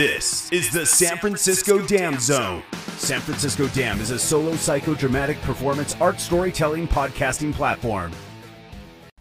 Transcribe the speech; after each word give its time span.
This 0.00 0.50
is 0.50 0.70
the 0.70 0.86
San 0.86 1.18
Francisco 1.18 1.86
Dam 1.86 2.18
Zone. 2.18 2.62
San 2.96 3.20
Francisco 3.20 3.68
Dam 3.68 4.00
is 4.00 4.10
a 4.12 4.18
solo 4.18 4.52
psychodramatic 4.52 5.38
performance 5.42 5.94
art 6.00 6.18
storytelling 6.18 6.88
podcasting 6.88 7.52
platform. 7.52 8.10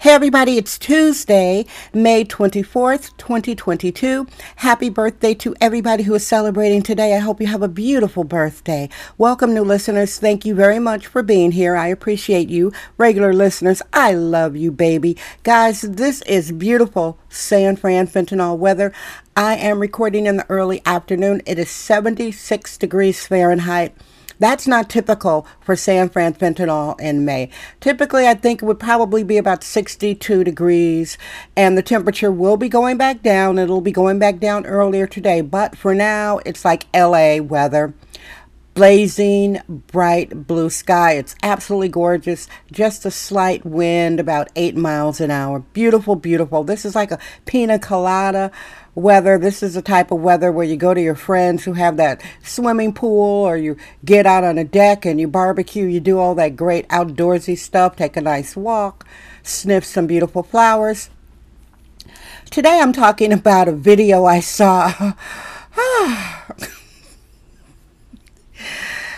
Hey 0.02 0.12
everybody, 0.12 0.58
it's 0.58 0.80
Tuesday, 0.80 1.66
May 1.94 2.24
24th, 2.24 3.18
2022. 3.18 4.28
Happy 4.56 4.90
birthday 4.90 5.34
to 5.34 5.54
everybody 5.60 6.04
who 6.04 6.16
is 6.16 6.26
celebrating 6.26 6.82
today. 6.82 7.18
I 7.18 7.20
hope 7.20 7.42
you 7.42 7.48
have 7.48 7.62
a 7.62 7.68
beautiful 7.68 8.24
birthday. 8.24 8.88
Welcome, 9.18 9.54
new 9.54 9.66
listeners. 9.66 10.18
Thank 10.18 10.46
you 10.46 10.56
very 10.56 10.80
much 10.80 11.06
for 11.08 11.22
being 11.22 11.52
here. 11.52 11.76
I 11.76 11.88
appreciate 11.88 12.48
you. 12.48 12.72
Regular 12.98 13.34
listeners, 13.34 13.82
I 13.92 14.14
love 14.14 14.56
you, 14.56 14.72
baby. 14.72 15.18
Guys, 15.44 15.82
this 15.82 16.22
is 16.22 16.54
beautiful 16.54 17.20
San 17.28 17.76
Fran 17.76 18.08
fentanyl 18.08 18.58
weather. 18.58 18.94
I 19.36 19.58
am 19.58 19.82
recording 19.82 20.28
in 20.28 20.38
the 20.38 20.50
early 20.50 20.82
afternoon. 20.86 21.42
It 21.46 21.60
is 21.60 21.70
76 21.70 22.78
degrees 22.78 23.28
Fahrenheit. 23.28 23.94
That's 24.40 24.68
not 24.68 24.90
typical 24.90 25.46
for 25.62 25.76
San 25.76 26.10
Fran 26.10 26.34
fentanyl 26.34 27.00
in 27.00 27.26
May. 27.26 27.50
Typically, 27.80 28.28
I 28.28 28.34
think 28.34 28.62
it 28.62 28.66
would 28.66 28.80
probably 28.80 29.24
be 29.24 29.38
about 29.38 29.64
62 29.64 30.44
degrees, 30.44 31.18
and 31.56 31.78
the 31.78 31.84
temperature 31.84 32.32
will 32.32 32.58
be 32.58 32.70
going 32.70 32.98
back 32.98 33.22
down. 33.22 33.60
It'll 33.60 33.82
be 33.82 33.92
going 33.92 34.18
back 34.18 34.40
down 34.40 34.66
earlier 34.66 35.08
today, 35.08 35.42
but 35.42 35.78
for 35.78 35.94
now, 35.94 36.40
it's 36.46 36.66
like 36.66 36.88
LA 36.96 37.38
weather 37.38 37.94
blazing 38.80 39.60
bright 39.68 40.48
blue 40.48 40.70
sky. 40.70 41.14
It's 41.14 41.36
absolutely 41.44 41.90
gorgeous. 41.90 42.48
Just 42.72 43.06
a 43.06 43.12
slight 43.12 43.66
wind, 43.66 44.22
about 44.22 44.48
eight 44.56 44.78
miles 44.78 45.20
an 45.20 45.32
hour. 45.32 45.60
Beautiful, 45.60 46.16
beautiful. 46.16 46.64
This 46.64 46.86
is 46.86 46.96
like 46.96 47.12
a 47.12 47.20
pina 47.46 47.78
colada 47.78 48.54
weather. 49.00 49.38
This 49.38 49.64
is 49.64 49.74
the 49.74 49.82
type 49.82 50.12
of 50.12 50.22
weather 50.22 50.52
where 50.52 50.66
you 50.66 50.78
go 50.78 50.94
to 50.94 51.02
your 51.02 51.16
friends 51.16 51.64
who 51.64 51.74
have 51.74 51.98
that 51.98 52.22
swimming 52.44 52.94
pool 52.94 53.46
or 53.46 53.58
you 53.58 53.78
get 54.06 54.26
out 54.26 54.44
on 54.44 54.58
a 54.58 54.64
deck 54.64 55.06
and 55.06 55.20
you 55.20 55.28
barbecue. 55.28 55.86
You 55.86 56.00
do 56.00 56.20
all 56.20 56.36
that 56.36 56.56
great 56.56 56.88
outdoorsy 56.90 57.58
stuff, 57.58 57.96
take 57.96 58.18
a 58.18 58.22
nice 58.22 58.56
walk, 58.56 59.08
sniff 59.44 59.84
some 59.84 60.08
beautiful 60.08 60.44
flowers. 60.44 61.10
Today 62.50 62.80
I'm 62.82 62.94
talking 62.94 63.32
about 63.32 63.68
a 63.68 63.74
video 63.74 64.26
I 64.26 64.40
saw. 64.40 64.92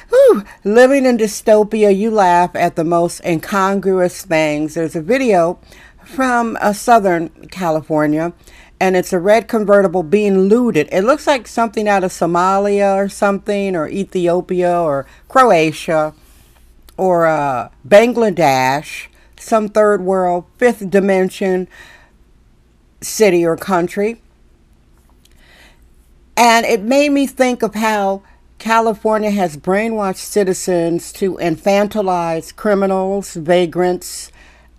Whew. 0.09 0.43
Living 0.65 1.05
in 1.05 1.17
dystopia, 1.17 1.95
you 1.95 2.11
laugh 2.11 2.55
at 2.55 2.75
the 2.75 2.83
most 2.83 3.21
incongruous 3.23 4.23
things. 4.23 4.73
There's 4.73 4.95
a 4.95 5.01
video 5.01 5.59
from 6.03 6.57
uh, 6.59 6.73
Southern 6.73 7.29
California, 7.49 8.33
and 8.81 8.97
it's 8.97 9.13
a 9.13 9.19
red 9.19 9.47
convertible 9.47 10.01
being 10.01 10.49
looted. 10.49 10.89
It 10.91 11.03
looks 11.03 11.27
like 11.27 11.47
something 11.47 11.87
out 11.87 12.03
of 12.03 12.09
Somalia 12.09 12.95
or 12.95 13.09
something, 13.09 13.75
or 13.75 13.87
Ethiopia, 13.87 14.81
or 14.81 15.05
Croatia, 15.29 16.15
or 16.97 17.27
uh, 17.27 17.69
Bangladesh, 17.87 19.05
some 19.37 19.69
third 19.69 20.01
world, 20.01 20.45
fifth 20.57 20.89
dimension 20.89 21.67
city 23.01 23.45
or 23.45 23.55
country. 23.55 24.19
And 26.35 26.65
it 26.65 26.81
made 26.81 27.09
me 27.09 27.27
think 27.27 27.61
of 27.61 27.75
how 27.75 28.23
California 28.57 29.29
has 29.29 29.57
brainwashed 29.57 30.15
citizens 30.25 31.13
to 31.13 31.35
infantilize 31.35 32.55
criminals, 32.55 33.35
vagrants, 33.35 34.31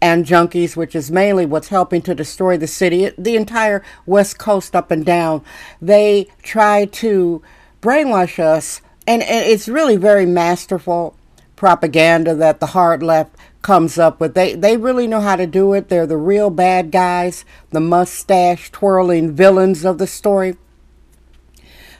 and 0.02 0.26
junkies, 0.26 0.76
which 0.76 0.96
is 0.96 1.12
mainly 1.12 1.46
what's 1.46 1.68
helping 1.68 2.02
to 2.02 2.14
destroy 2.14 2.58
the 2.58 2.66
city, 2.66 3.12
the 3.16 3.36
entire 3.36 3.84
West 4.04 4.36
Coast 4.36 4.74
up 4.74 4.90
and 4.90 5.06
down. 5.06 5.44
They 5.80 6.26
try 6.42 6.86
to 6.86 7.40
brainwash 7.80 8.41
us, 8.41 8.82
and, 9.06 9.22
it's 9.22 9.68
really 9.68 9.96
very 9.96 10.26
masterful 10.26 11.16
propaganda 11.54 12.34
that 12.34 12.58
the 12.58 12.66
hard 12.66 13.02
left 13.02 13.36
comes 13.62 13.96
up 13.96 14.18
with. 14.18 14.34
They 14.34 14.56
they 14.56 14.76
really 14.76 15.06
know 15.06 15.20
how 15.20 15.36
to 15.36 15.46
do 15.46 15.72
it. 15.72 15.88
They're 15.88 16.06
the 16.06 16.16
real 16.16 16.50
bad 16.50 16.91
guys, 16.91 17.44
the 17.70 17.80
mustache 17.80 18.72
twirling 18.72 19.32
villains 19.32 19.84
of 19.84 19.98
the 19.98 20.08
story 20.08 20.56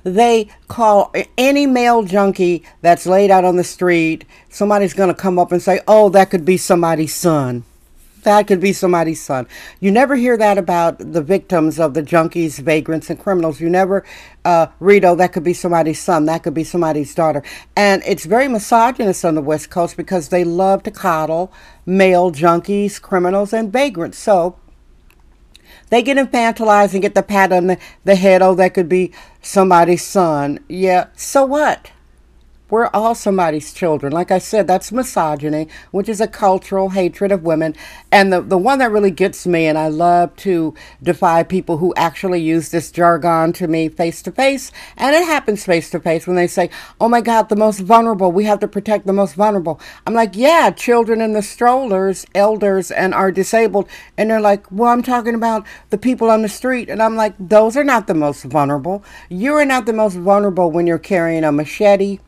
they 0.05 0.49
call 0.67 1.15
any 1.39 1.65
male 1.65 2.03
junkie 2.03 2.65
that's 2.81 3.07
laid 3.07 3.31
out 3.31 3.45
on 3.45 3.55
the 3.55 3.63
street, 3.63 4.25
somebody's 4.49 4.95
going 4.95 5.11
to 5.11 5.15
come 5.15 5.39
up 5.39 5.53
and 5.53 5.63
say, 5.63 5.81
oh, 5.87 6.09
that 6.09 6.29
could 6.29 6.45
be 6.45 6.57
somebody's 6.57 7.15
son. 7.15 7.65
That 8.23 8.47
could 8.47 8.61
be 8.61 8.73
somebody's 8.73 9.21
son. 9.21 9.49
You 9.81 9.91
never 9.91 10.15
hear 10.15 10.37
that 10.37 10.57
about 10.57 10.99
the 10.99 11.23
victims 11.23 11.81
of 11.81 11.95
the 11.95 12.03
junkies, 12.03 12.59
vagrants, 12.59 13.11
and 13.11 13.19
criminals. 13.19 13.61
You 13.61 13.69
never 13.69 14.05
uh, 14.45 14.69
read, 14.79 15.05
oh, 15.05 15.17
that 15.17 15.33
could 15.33 15.43
be 15.43 15.55
somebody's 15.55 16.01
son. 16.01 16.27
That 16.27 16.45
could 16.45 16.55
be 16.55 16.63
somebody's 16.63 17.15
daughter. 17.15 17.43
And 17.77 18.03
it's 18.07 18.25
very 18.25 18.47
misogynist 18.47 19.25
on 19.25 19.35
the 19.35 19.43
West 19.43 19.71
Coast 19.71 19.97
because 19.97 20.29
they 20.29 20.45
love 20.45 20.85
to 20.85 20.93
coddle 20.93 21.53
male 21.85 22.31
junkies, 22.31 23.01
criminals, 23.03 23.53
and 23.53 23.73
vagrants. 23.73 24.19
So 24.19 24.57
they 25.91 26.01
get 26.03 26.17
infantilized 26.17 26.93
and 26.93 27.03
get 27.03 27.15
the 27.17 27.23
pat 27.25 27.53
on 27.53 27.67
the, 27.67 27.79
the 28.05 28.15
head. 28.15 28.41
Oh, 28.41 28.55
that 28.55 28.75
could 28.75 28.89
be 28.89 29.13
somebody's 29.41 30.05
son. 30.05 30.61
Yeah, 30.69 31.09
so 31.17 31.45
what? 31.45 31.91
We're 32.73 32.89
all 32.95 33.15
somebody's 33.15 33.75
children. 33.75 34.15
Like 34.15 34.31
I 34.31 34.39
said, 34.39 34.67
that's 34.67 34.91
misogyny, 34.91 35.69
which 35.91 36.09
is 36.09 36.23
a 36.23 36.27
cultural 36.27 36.89
hatred 36.89 37.31
of 37.31 37.43
women. 37.43 37.77
And 38.11 38.33
the, 38.33 38.41
the 38.41 38.57
one 38.57 38.79
that 38.79 38.91
really 38.91 39.11
gets 39.11 39.47
me, 39.47 39.67
and 39.67 39.77
I 39.77 39.89
love 39.89 40.35
to 40.37 40.73
defy 41.03 41.43
people 41.43 41.77
who 41.77 41.93
actually 41.99 42.41
use 42.41 42.71
this 42.71 42.91
jargon 42.91 43.53
to 43.53 43.69
me 43.69 43.91
face 43.91 44.23
to 44.23 44.33
face, 44.33 44.73
and 44.97 45.15
it 45.15 45.27
happens 45.27 45.67
face 45.67 45.91
to 45.91 46.01
face 46.01 46.27
when 46.27 46.37
they 46.37 46.47
say, 46.47 46.71
Oh 46.99 47.11
my 47.11 47.21
God, 47.21 47.51
the 47.51 47.57
most 47.57 47.81
vulnerable, 47.81 48.33
we 48.33 48.45
have 48.45 48.61
to 48.61 48.69
protect 48.69 49.07
the 49.07 49.13
most 49.13 49.35
vulnerable. 49.35 49.79
I'm 50.07 50.15
like, 50.15 50.35
Yeah, 50.35 50.71
children 50.71 51.21
in 51.21 51.35
the 51.35 51.43
strollers, 51.43 52.25
elders, 52.35 52.91
and 52.91 53.13
are 53.13 53.31
disabled. 53.31 53.87
And 54.17 54.31
they're 54.31 54.41
like, 54.41 54.65
Well, 54.73 54.89
I'm 54.89 55.03
talking 55.03 55.35
about 55.35 55.67
the 55.91 55.99
people 55.99 56.31
on 56.31 56.41
the 56.41 56.49
street. 56.49 56.89
And 56.89 57.03
I'm 57.03 57.17
like, 57.17 57.35
Those 57.39 57.77
are 57.77 57.85
not 57.85 58.07
the 58.07 58.15
most 58.15 58.45
vulnerable. 58.45 59.05
You 59.29 59.53
are 59.57 59.67
not 59.67 59.85
the 59.85 59.93
most 59.93 60.15
vulnerable 60.15 60.71
when 60.71 60.87
you're 60.87 60.99
carrying 60.99 61.45
a 61.45 61.53
machete 61.53 62.19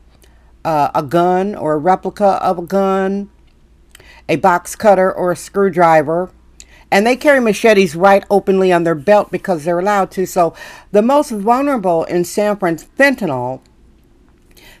uh, 0.65 0.89
a 0.95 1.03
gun 1.03 1.55
or 1.55 1.73
a 1.73 1.77
replica 1.77 2.43
of 2.43 2.57
a 2.57 2.63
gun, 2.63 3.29
a 4.27 4.35
box 4.35 4.75
cutter 4.75 5.13
or 5.13 5.31
a 5.31 5.35
screwdriver. 5.35 6.31
And 6.91 7.05
they 7.05 7.15
carry 7.15 7.39
machetes 7.39 7.95
right 7.95 8.23
openly 8.29 8.71
on 8.71 8.83
their 8.83 8.95
belt 8.95 9.31
because 9.31 9.63
they're 9.63 9.79
allowed 9.79 10.11
to. 10.11 10.25
So 10.25 10.55
the 10.91 11.01
most 11.01 11.31
vulnerable 11.31 12.03
in 12.05 12.25
San 12.25 12.57
Francisco, 12.57 12.91
fentanyl, 12.97 13.61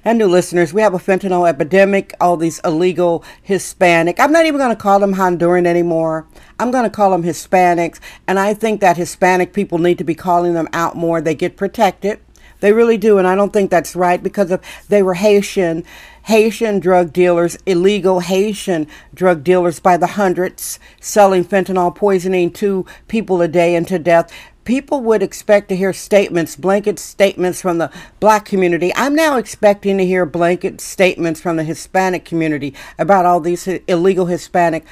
and 0.03 0.19
new 0.19 0.27
listeners, 0.27 0.71
we 0.71 0.81
have 0.81 0.93
a 0.93 0.99
fentanyl 0.99 1.49
epidemic, 1.49 2.13
all 2.21 2.37
these 2.37 2.59
illegal 2.63 3.23
Hispanic. 3.41 4.19
I'm 4.19 4.31
not 4.31 4.45
even 4.45 4.59
going 4.59 4.69
to 4.69 4.75
call 4.75 4.99
them 4.99 5.15
Honduran 5.15 5.65
anymore. 5.65 6.27
I'm 6.59 6.69
going 6.69 6.83
to 6.83 6.91
call 6.91 7.09
them 7.09 7.23
Hispanics. 7.23 7.99
And 8.27 8.37
I 8.39 8.53
think 8.53 8.81
that 8.81 8.97
Hispanic 8.97 9.51
people 9.51 9.79
need 9.79 9.97
to 9.97 10.03
be 10.03 10.13
calling 10.13 10.53
them 10.53 10.69
out 10.73 10.95
more. 10.95 11.21
They 11.21 11.33
get 11.33 11.57
protected. 11.57 12.19
They 12.59 12.73
really 12.73 12.97
do, 12.97 13.17
and 13.17 13.27
I 13.27 13.35
don't 13.35 13.53
think 13.53 13.69
that's 13.69 13.95
right 13.95 14.21
because 14.21 14.51
of 14.51 14.61
they 14.89 15.03
were 15.03 15.15
Haitian, 15.15 15.83
Haitian 16.23 16.79
drug 16.79 17.13
dealers, 17.13 17.57
illegal 17.65 18.21
Haitian 18.21 18.87
drug 19.13 19.43
dealers 19.43 19.79
by 19.79 19.97
the 19.97 20.07
hundreds, 20.07 20.79
selling 20.99 21.45
fentanyl 21.45 21.93
poisoning 21.93 22.51
to 22.53 22.85
people 23.07 23.41
a 23.41 23.47
day 23.47 23.75
and 23.75 23.87
to 23.87 23.99
death. 23.99 24.31
People 24.63 25.01
would 25.01 25.21
expect 25.21 25.69
to 25.69 25.75
hear 25.75 25.93
statements, 25.93 26.55
blanket 26.55 26.97
statements 26.97 27.61
from 27.61 27.77
the 27.77 27.91
black 28.19 28.45
community. 28.45 28.91
I'm 28.95 29.13
now 29.13 29.37
expecting 29.37 29.99
to 29.99 30.05
hear 30.05 30.25
blanket 30.25 30.81
statements 30.81 31.39
from 31.39 31.57
the 31.57 31.63
Hispanic 31.63 32.25
community 32.25 32.73
about 32.97 33.27
all 33.27 33.39
these 33.39 33.67
illegal 33.67 34.25
Hispanic 34.25 34.83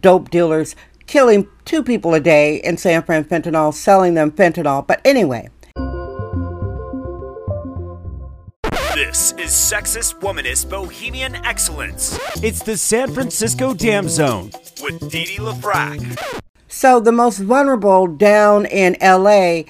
dope 0.00 0.30
dealers 0.30 0.74
killing 1.10 1.48
two 1.64 1.82
people 1.82 2.14
a 2.14 2.20
day 2.20 2.56
in 2.56 2.76
San 2.76 3.02
Fran 3.02 3.24
fentanyl, 3.24 3.74
selling 3.74 4.14
them 4.14 4.30
fentanyl. 4.30 4.86
But 4.86 5.00
anyway, 5.04 5.48
This 9.00 9.32
is 9.38 9.50
sexist, 9.50 10.20
womanist, 10.20 10.68
bohemian 10.68 11.34
excellence. 11.36 12.18
It's 12.42 12.62
the 12.62 12.76
San 12.76 13.10
Francisco 13.14 13.72
Dam 13.72 14.10
Zone 14.10 14.50
with 14.82 15.10
Dee 15.10 15.24
Dee 15.24 15.38
LaFrac. 15.38 16.42
So 16.68 17.00
the 17.00 17.10
most 17.10 17.38
vulnerable 17.38 18.06
down 18.06 18.66
in 18.66 18.98
LA, 19.00 19.62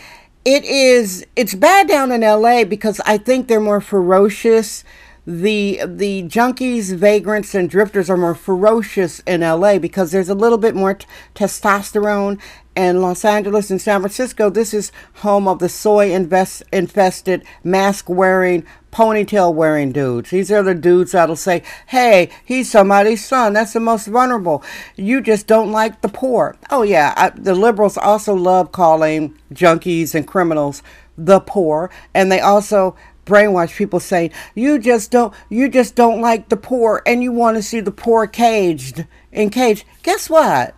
it 0.44 0.65
is 0.65 1.25
it's 1.37 1.55
bad 1.55 1.87
down 1.87 2.11
in 2.11 2.23
LA 2.23 2.65
because 2.65 3.00
I 3.06 3.19
think 3.19 3.47
they're 3.47 3.61
more 3.61 3.81
ferocious 3.81 4.82
the 5.31 5.81
the 5.87 6.25
junkies, 6.25 6.93
vagrants, 6.93 7.55
and 7.55 7.71
drifters 7.71 8.11
are 8.11 8.17
more 8.17 8.35
ferocious 8.35 9.21
in 9.21 9.43
LA 9.43 9.79
because 9.79 10.11
there's 10.11 10.29
a 10.29 10.35
little 10.35 10.59
bit 10.59 10.75
more 10.75 10.94
t- 10.94 11.06
testosterone. 11.37 12.41
And 12.75 13.00
Los 13.03 13.25
Angeles 13.25 13.71
and 13.71 13.81
San 13.81 14.00
Francisco, 14.00 14.49
this 14.49 14.73
is 14.73 14.91
home 15.17 15.47
of 15.47 15.59
the 15.59 15.69
soy 15.69 16.12
invest- 16.12 16.62
infested, 16.73 17.44
mask 17.62 18.09
wearing, 18.09 18.65
ponytail 18.93 19.55
wearing 19.55 19.93
dudes. 19.93 20.31
These 20.31 20.50
are 20.50 20.62
the 20.62 20.75
dudes 20.75 21.12
that'll 21.12 21.37
say, 21.37 21.62
hey, 21.88 22.31
he's 22.44 22.71
somebody's 22.71 23.25
son. 23.25 23.53
That's 23.53 23.73
the 23.73 23.81
most 23.81 24.06
vulnerable. 24.06 24.65
You 24.97 25.21
just 25.21 25.47
don't 25.47 25.71
like 25.71 26.00
the 26.00 26.09
poor. 26.09 26.56
Oh, 26.71 26.82
yeah. 26.82 27.12
I, 27.17 27.31
the 27.31 27.55
liberals 27.55 27.99
also 27.99 28.35
love 28.35 28.73
calling 28.73 29.37
junkies 29.53 30.15
and 30.15 30.27
criminals 30.27 30.82
the 31.19 31.41
poor. 31.41 31.91
And 32.15 32.32
they 32.32 32.41
also 32.41 32.97
brainwash 33.31 33.77
people 33.77 34.00
saying 34.00 34.32
you 34.56 34.79
just 34.79 35.12
don't 35.12 35.32
you 35.49 35.69
just 35.69 35.94
don't 35.94 36.21
like 36.21 36.49
the 36.49 36.56
poor 36.56 37.00
and 37.06 37.23
you 37.23 37.31
want 37.31 37.56
to 37.56 37.62
see 37.62 37.79
the 37.81 37.93
poor 37.93 38.27
caged 38.27 39.06
in 39.31 39.49
cage 39.49 39.87
guess 40.03 40.29
what? 40.29 40.75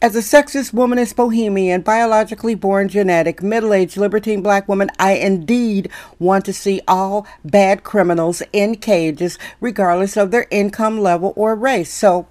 As 0.00 0.16
a 0.16 0.20
sexist 0.20 0.72
womanist 0.72 1.16
bohemian 1.16 1.82
biologically 1.82 2.54
born 2.54 2.88
genetic 2.88 3.42
middle-aged 3.42 3.96
libertine 3.96 4.42
black 4.42 4.68
woman 4.68 4.90
i 4.98 5.12
indeed 5.12 5.90
want 6.18 6.44
to 6.46 6.52
see 6.52 6.80
all 6.88 7.26
bad 7.44 7.84
criminals 7.84 8.42
in 8.52 8.76
cages 8.76 9.38
regardless 9.60 10.16
of 10.16 10.30
their 10.30 10.46
income 10.50 10.98
level 10.98 11.32
or 11.36 11.54
race. 11.54 11.92
So 11.92 12.26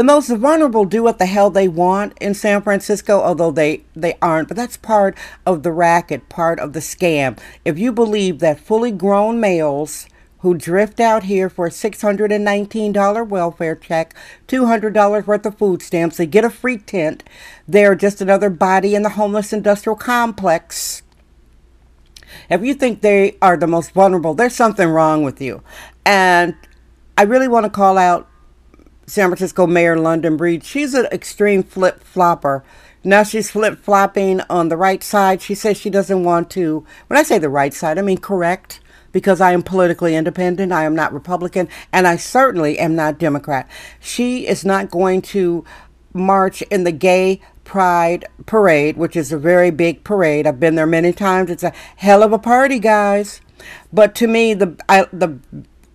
the 0.00 0.04
most 0.04 0.30
vulnerable 0.30 0.86
do 0.86 1.02
what 1.02 1.18
the 1.18 1.26
hell 1.26 1.50
they 1.50 1.68
want 1.68 2.16
in 2.22 2.32
San 2.32 2.62
Francisco, 2.62 3.20
although 3.20 3.50
they, 3.50 3.82
they 3.94 4.16
aren't. 4.22 4.48
But 4.48 4.56
that's 4.56 4.78
part 4.78 5.14
of 5.44 5.62
the 5.62 5.72
racket, 5.72 6.30
part 6.30 6.58
of 6.58 6.72
the 6.72 6.80
scam. 6.80 7.38
If 7.66 7.78
you 7.78 7.92
believe 7.92 8.38
that 8.38 8.58
fully 8.58 8.92
grown 8.92 9.40
males 9.40 10.06
who 10.38 10.54
drift 10.54 11.00
out 11.00 11.24
here 11.24 11.50
for 11.50 11.66
a 11.66 11.70
$619 11.70 13.28
welfare 13.28 13.76
check, 13.76 14.14
$200 14.48 15.26
worth 15.26 15.44
of 15.44 15.58
food 15.58 15.82
stamps, 15.82 16.16
they 16.16 16.24
get 16.24 16.46
a 16.46 16.50
free 16.50 16.78
tent, 16.78 17.22
they're 17.68 17.94
just 17.94 18.22
another 18.22 18.48
body 18.48 18.94
in 18.94 19.02
the 19.02 19.10
homeless 19.10 19.52
industrial 19.52 19.96
complex. 19.96 21.02
If 22.48 22.62
you 22.62 22.72
think 22.72 23.02
they 23.02 23.36
are 23.42 23.58
the 23.58 23.66
most 23.66 23.90
vulnerable, 23.90 24.32
there's 24.32 24.56
something 24.56 24.88
wrong 24.88 25.24
with 25.24 25.42
you. 25.42 25.62
And 26.06 26.54
I 27.18 27.24
really 27.24 27.48
want 27.48 27.64
to 27.64 27.70
call 27.70 27.98
out 27.98 28.29
San 29.10 29.28
Francisco 29.28 29.66
Mayor 29.66 29.98
London 29.98 30.36
Breed. 30.36 30.62
She's 30.62 30.94
an 30.94 31.06
extreme 31.06 31.64
flip 31.64 32.04
flopper. 32.04 32.62
Now 33.02 33.24
she's 33.24 33.50
flip 33.50 33.80
flopping 33.80 34.40
on 34.48 34.68
the 34.68 34.76
right 34.76 35.02
side. 35.02 35.42
She 35.42 35.56
says 35.56 35.76
she 35.76 35.90
doesn't 35.90 36.22
want 36.22 36.48
to. 36.50 36.86
When 37.08 37.18
I 37.18 37.24
say 37.24 37.38
the 37.38 37.48
right 37.48 37.74
side, 37.74 37.98
I 37.98 38.02
mean 38.02 38.18
correct 38.18 38.80
because 39.10 39.40
I 39.40 39.52
am 39.52 39.64
politically 39.64 40.14
independent. 40.14 40.70
I 40.70 40.84
am 40.84 40.94
not 40.94 41.12
Republican, 41.12 41.68
and 41.92 42.06
I 42.06 42.14
certainly 42.14 42.78
am 42.78 42.94
not 42.94 43.18
Democrat. 43.18 43.68
She 43.98 44.46
is 44.46 44.64
not 44.64 44.92
going 44.92 45.22
to 45.22 45.64
march 46.12 46.62
in 46.62 46.84
the 46.84 46.92
gay 46.92 47.40
pride 47.64 48.26
parade, 48.46 48.96
which 48.96 49.16
is 49.16 49.32
a 49.32 49.38
very 49.38 49.72
big 49.72 50.04
parade. 50.04 50.46
I've 50.46 50.60
been 50.60 50.76
there 50.76 50.86
many 50.86 51.12
times. 51.12 51.50
It's 51.50 51.64
a 51.64 51.72
hell 51.96 52.22
of 52.22 52.32
a 52.32 52.38
party, 52.38 52.78
guys. 52.78 53.40
But 53.92 54.14
to 54.16 54.28
me, 54.28 54.54
the 54.54 54.76
I, 54.88 55.06
the 55.12 55.40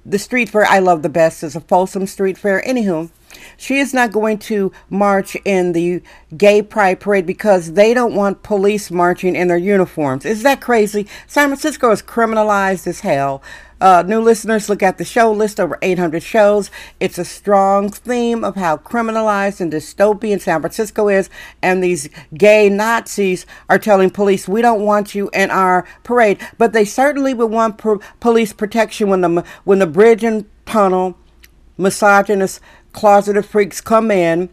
the 0.06 0.20
street 0.20 0.50
fair 0.50 0.66
I 0.66 0.80
love 0.80 1.02
the 1.02 1.10
best 1.10 1.44
is 1.44 1.56
a 1.56 1.62
Folsom 1.62 2.06
Street 2.06 2.38
Fair. 2.38 2.62
Anywho, 2.66 3.10
she 3.58 3.80
is 3.80 3.94
not 3.94 4.12
going 4.12 4.38
to 4.40 4.72
march 4.90 5.36
in 5.44 5.74
the 5.74 6.02
gay 6.38 6.62
pride 6.62 7.00
parade 7.00 7.26
because 7.26 7.74
they 7.74 7.94
don't 7.94 8.16
want 8.16 8.44
police 8.44 8.92
marching 8.92 9.36
in 9.36 9.48
their 9.48 9.58
uniforms. 9.58 10.26
Is 10.26 10.44
that 10.44 10.62
crazy? 10.62 11.08
San 11.28 11.50
Francisco 11.50 11.92
is 11.92 12.02
criminalized 12.02 12.88
as 12.88 13.02
hell. 13.02 13.42
Uh, 13.82 14.04
new 14.08 14.22
listeners, 14.22 14.70
look 14.70 14.82
at 14.82 14.98
the 14.98 15.06
show 15.06 15.32
list 15.32 15.60
over 15.60 15.78
800 15.82 16.24
shows. 16.24 16.72
It's 17.00 17.18
a 17.18 17.26
strong 17.26 17.90
theme 17.90 18.44
of 18.44 18.56
how 18.56 18.78
criminalized 18.78 19.60
and 19.60 19.72
dystopian 19.72 20.40
San 20.40 20.62
Francisco 20.62 21.10
is. 21.10 21.30
And 21.62 21.84
these 21.84 22.10
gay 22.34 22.70
Nazis 22.70 23.46
are 23.70 23.80
telling 23.80 24.10
police, 24.10 24.48
we 24.48 24.62
don't 24.62 24.82
want 24.82 25.14
you 25.14 25.30
in 25.34 25.52
our 25.52 25.86
parade. 26.04 26.40
But 26.58 26.74
they 26.74 26.86
certainly 26.86 27.34
would 27.34 27.52
want 27.52 27.82
police 28.20 28.54
protection 28.54 29.10
when 29.10 29.22
the, 29.22 29.44
when 29.66 29.80
the 29.80 29.88
bridge 29.88 30.24
and 30.24 30.46
tunnel 30.66 31.18
misogynist 31.78 32.62
closeted 32.94 33.46
freaks 33.46 33.82
come 33.82 34.10
in 34.10 34.50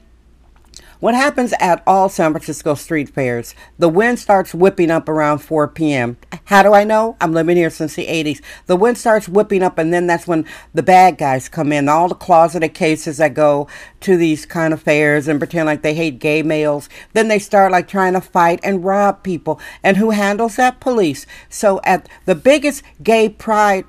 what 1.03 1.17
happens 1.17 1.53
at 1.59 1.83
all 1.85 2.09
San 2.09 2.31
Francisco 2.31 2.75
street 2.75 3.09
fairs? 3.09 3.57
The 3.77 3.89
wind 3.89 4.21
starts 4.21 4.55
whipping 4.55 4.89
up 4.89 5.09
around 5.09 5.41
4 5.41 5.67
p.m. 5.67 6.17
How 6.45 6.63
do 6.63 6.75
I 6.75 6.85
know? 6.85 7.17
I'm 7.21 7.33
living 7.33 7.57
here 7.57 7.71
since 7.71 7.97
the 7.97 8.07
80s. 8.07 8.41
The 8.67 8.77
wind 8.77 8.97
starts 8.97 9.29
whipping 9.29 9.65
up, 9.65 9.79
and 9.79 9.93
then 9.93 10.07
that's 10.07 10.29
when 10.29 10.47
the 10.73 10.83
bad 10.85 11.19
guys 11.19 11.49
come 11.49 11.73
in. 11.73 11.89
All 11.89 12.07
the 12.07 12.15
closeted 12.15 12.75
cases 12.75 13.17
that 13.17 13.35
go 13.35 13.67
to 13.99 14.17
these 14.17 14.47
kind 14.47 14.73
of 14.73 14.81
fairs 14.81 15.27
and 15.27 15.41
pretend 15.41 15.67
like 15.67 15.83
they 15.83 15.95
hate 15.95 16.21
gay 16.21 16.41
males. 16.41 16.89
Then 17.15 17.27
they 17.27 17.41
start 17.41 17.73
like 17.73 17.89
trying 17.89 18.13
to 18.13 18.21
fight 18.21 18.61
and 18.63 18.85
rob 18.85 19.25
people. 19.25 19.61
And 19.83 19.97
who 19.97 20.11
handles 20.11 20.55
that? 20.55 20.79
Police. 20.79 21.27
So 21.49 21.81
at 21.83 22.09
the 22.27 22.37
biggest 22.37 22.85
gay 23.03 23.29
pride 23.29 23.87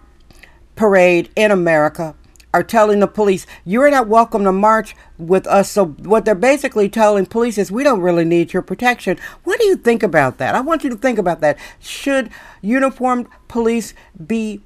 parade 0.76 1.30
in 1.36 1.52
America, 1.52 2.16
are 2.54 2.64
telling 2.64 3.00
the 3.00 3.08
police, 3.08 3.46
you're 3.66 3.90
not 3.90 4.08
welcome 4.08 4.44
to 4.44 4.52
march 4.52 4.96
with 5.18 5.48
us. 5.48 5.72
So, 5.72 5.86
what 5.86 6.26
they're 6.26 6.36
basically 6.36 6.88
telling 6.90 7.26
police 7.26 7.58
is, 7.58 7.72
we 7.72 7.84
don't 7.84 8.02
really 8.02 8.26
need 8.26 8.54
your 8.54 8.62
protection. 8.62 9.18
What 9.44 9.60
do 9.60 9.66
you 9.66 9.76
think 9.76 10.04
about 10.04 10.38
that? 10.38 10.56
I 10.56 10.62
want 10.62 10.84
you 10.84 10.90
to 10.90 10.96
think 10.96 11.18
about 11.18 11.42
that. 11.42 11.58
Should 11.80 12.30
uniformed 12.62 13.28
police 13.48 13.94
be 14.26 14.62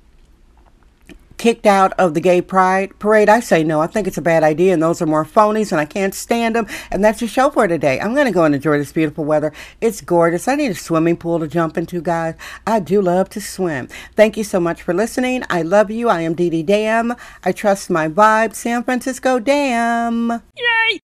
kicked 1.37 1.65
out 1.65 1.93
of 1.93 2.13
the 2.13 2.21
gay 2.21 2.41
pride 2.41 2.97
parade? 2.99 3.29
I 3.29 3.39
say 3.39 3.63
no. 3.63 3.81
I 3.81 3.87
think 3.87 4.07
it's 4.07 4.17
a 4.17 4.21
bad 4.21 4.43
idea, 4.43 4.73
and 4.73 4.81
those 4.81 5.01
are 5.01 5.05
more 5.05 5.25
phonies, 5.25 5.71
and 5.71 5.81
I 5.81 5.85
can't 5.85 6.13
stand 6.13 6.55
them. 6.55 6.67
And 6.91 7.03
that's 7.03 7.21
your 7.21 7.29
show 7.29 7.49
for 7.49 7.67
today. 7.67 7.99
I'm 7.99 8.13
going 8.13 8.27
to 8.27 8.33
go 8.33 8.43
and 8.43 8.55
enjoy 8.55 8.77
this 8.77 8.91
beautiful 8.91 9.25
weather. 9.25 9.53
It's 9.81 10.01
gorgeous. 10.01 10.47
I 10.47 10.55
need 10.55 10.71
a 10.71 10.75
swimming 10.75 11.17
pool 11.17 11.39
to 11.39 11.47
jump 11.47 11.77
into, 11.77 12.01
guys. 12.01 12.35
I 12.65 12.79
do 12.79 13.01
love 13.01 13.29
to 13.29 13.41
swim. 13.41 13.87
Thank 14.15 14.37
you 14.37 14.43
so 14.43 14.59
much 14.59 14.81
for 14.81 14.93
listening. 14.93 15.43
I 15.49 15.61
love 15.61 15.91
you. 15.91 16.09
I 16.09 16.21
am 16.21 16.33
Dee 16.33 16.49
Dee 16.49 16.63
Dam. 16.63 17.15
I 17.43 17.51
trust 17.51 17.89
my 17.89 18.07
vibe. 18.07 18.53
San 18.53 18.83
Francisco 18.83 19.39
Dam. 19.39 20.41
Yay! 20.55 20.99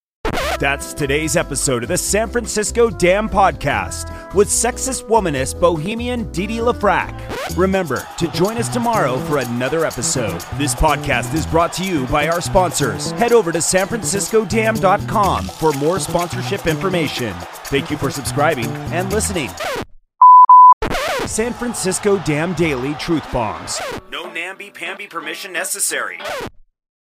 That's 0.58 0.94
today's 0.94 1.36
episode 1.36 1.82
of 1.82 1.88
the 1.88 1.98
San 1.98 2.28
Francisco 2.28 2.88
Dam 2.88 3.28
Podcast 3.28 4.34
with 4.34 4.48
sexist 4.48 5.06
womanist 5.08 5.58
bohemian 5.58 6.30
Didi 6.30 6.58
Lafrac. 6.58 7.56
Remember 7.56 8.06
to 8.18 8.28
join 8.28 8.56
us 8.56 8.68
tomorrow 8.68 9.18
for 9.26 9.38
another 9.38 9.84
episode. 9.84 10.40
This 10.56 10.72
podcast 10.74 11.34
is 11.34 11.44
brought 11.44 11.72
to 11.74 11.84
you 11.84 12.06
by 12.06 12.28
our 12.28 12.40
sponsors. 12.40 13.10
Head 13.12 13.32
over 13.32 13.50
to 13.50 13.58
sanfranciscodam.com 13.58 15.44
for 15.44 15.72
more 15.72 15.98
sponsorship 15.98 16.66
information. 16.68 17.34
Thank 17.64 17.90
you 17.90 17.96
for 17.96 18.10
subscribing 18.10 18.66
and 18.92 19.12
listening. 19.12 19.50
San 21.26 21.52
Francisco 21.52 22.18
Dam 22.18 22.54
Daily 22.54 22.94
Truth 22.94 23.30
Bombs. 23.32 23.80
No 24.10 24.32
namby-pamby 24.32 25.08
permission 25.08 25.52
necessary. 25.52 26.18